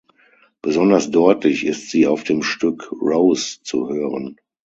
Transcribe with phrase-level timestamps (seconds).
[0.63, 4.35] Besonders deutlich ist sie auf dem Stück "Rose" zu hören.